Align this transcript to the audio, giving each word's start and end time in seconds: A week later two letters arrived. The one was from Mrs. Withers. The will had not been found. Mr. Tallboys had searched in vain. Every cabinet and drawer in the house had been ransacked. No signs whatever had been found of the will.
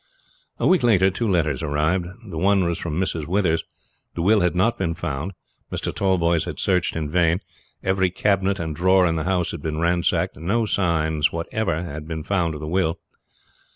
A 0.57 0.65
week 0.65 0.81
later 0.81 1.11
two 1.11 1.27
letters 1.27 1.61
arrived. 1.61 2.07
The 2.27 2.39
one 2.39 2.63
was 2.63 2.79
from 2.79 2.99
Mrs. 2.99 3.27
Withers. 3.27 3.63
The 4.15 4.23
will 4.23 4.39
had 4.39 4.55
not 4.55 4.75
been 4.75 4.95
found. 4.95 5.33
Mr. 5.71 5.93
Tallboys 5.93 6.45
had 6.45 6.57
searched 6.57 6.95
in 6.95 7.07
vain. 7.07 7.39
Every 7.83 8.09
cabinet 8.09 8.59
and 8.59 8.75
drawer 8.75 9.05
in 9.05 9.15
the 9.15 9.25
house 9.25 9.51
had 9.51 9.61
been 9.61 9.77
ransacked. 9.77 10.37
No 10.37 10.65
signs 10.65 11.31
whatever 11.31 11.83
had 11.83 12.07
been 12.07 12.23
found 12.23 12.55
of 12.55 12.61
the 12.61 12.67
will. 12.67 12.99